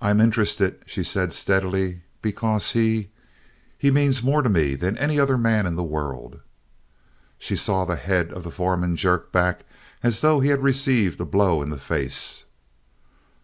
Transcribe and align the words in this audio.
"I'm 0.00 0.20
interested," 0.20 0.80
she 0.86 1.04
said 1.04 1.32
steadily, 1.32 2.02
"because 2.20 2.72
he 2.72 3.10
he 3.78 3.88
means 3.88 4.24
more 4.24 4.42
to 4.42 4.48
me 4.48 4.74
than 4.74 4.98
any 4.98 5.20
other 5.20 5.38
man 5.38 5.66
in 5.66 5.76
the 5.76 5.84
world." 5.84 6.40
She 7.38 7.54
saw 7.54 7.84
the 7.84 7.94
head 7.94 8.32
of 8.32 8.42
the 8.42 8.50
foreman 8.50 8.96
jerk 8.96 9.30
back 9.30 9.64
as 10.02 10.20
though 10.20 10.40
he 10.40 10.48
had 10.48 10.64
received 10.64 11.20
a 11.20 11.24
blow 11.24 11.62
in 11.62 11.70
the 11.70 11.78
face. 11.78 12.46